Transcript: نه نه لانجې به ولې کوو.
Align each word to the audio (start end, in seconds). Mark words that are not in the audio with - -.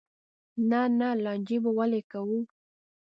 نه 0.69 0.81
نه 0.99 1.09
لانجې 1.23 1.57
به 1.63 1.71
ولې 1.77 2.01
کوو. 2.11 2.39